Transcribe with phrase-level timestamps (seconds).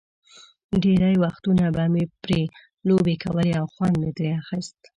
[0.81, 2.41] ډېری وختونه به مې پرې
[2.87, 4.79] لوبې کولې او خوند مې ترې اخیست.